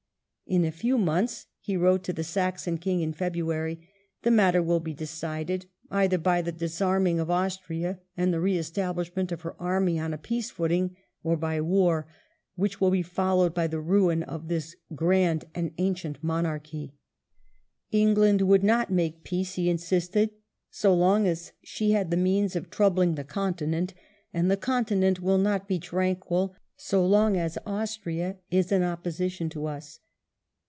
"In 0.47 0.65
a 0.65 0.71
few 0.73 0.97
months," 0.97 1.47
he 1.61 1.77
wrote 1.77 2.03
to 2.03 2.11
the 2.11 2.25
Saxon 2.25 2.77
King 2.77 2.99
in 2.99 3.13
February, 3.13 3.87
"the 4.23 4.31
matter 4.31 4.61
will 4.61 4.81
be 4.81 4.93
decided, 4.93 5.65
either 5.89 6.17
by 6.17 6.41
the 6.41 6.51
disarming 6.51 7.21
of 7.21 7.29
Austria 7.31 8.01
and 8.17 8.33
the 8.33 8.41
re 8.41 8.57
establishment 8.57 9.31
of 9.31 9.43
her 9.43 9.55
army 9.61 9.97
on 9.97 10.13
a 10.13 10.17
peace 10.17 10.51
footing, 10.51 10.97
or 11.23 11.37
by 11.37 11.61
war, 11.61 12.05
which 12.55 12.81
will 12.81 12.91
be 12.91 13.01
fol 13.01 13.37
lowed 13.37 13.53
by 13.53 13.65
the 13.65 13.79
ruin 13.79 14.23
of 14.23 14.49
this 14.49 14.75
grand 14.93 15.45
and 15.55 15.71
ancient 15.77 16.21
monarchy." 16.21 16.95
England 17.91 18.41
would 18.41 18.61
not 18.63 18.91
make 18.91 19.23
peace, 19.23 19.53
he 19.53 19.69
insisted, 19.69 20.31
so 20.69 20.93
long 20.93 21.25
as 21.25 21.53
she 21.63 21.91
had 21.91 22.11
the 22.11 22.17
means 22.17 22.57
of 22.57 22.69
troubling 22.69 23.15
the 23.15 23.23
continent, 23.23 23.93
and" 24.33 24.51
the 24.51 24.57
continent 24.57 25.21
will 25.21 25.37
not 25.37 25.65
be 25.69 25.79
tranquil 25.79 26.53
so 26.75 27.05
long 27.07 27.37
as 27.37 27.57
Austria 27.65 28.35
is 28.49 28.69
in 28.73 28.83
opposition 28.83 29.47
to 29.47 29.65
us." 29.65 30.01